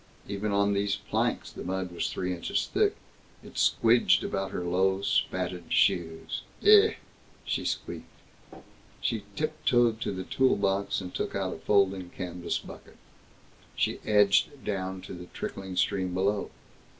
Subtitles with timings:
[0.27, 2.95] Even on these planks, the mud was three inches thick.
[3.43, 6.41] It squidged about her low, spatted shoes.
[6.63, 6.95] "Eeh!"
[7.45, 8.07] she squeaked.
[8.99, 12.97] She tiptoed to the tool box and took out a folding canvas bucket.
[13.75, 16.49] She edged down to the trickling stream below.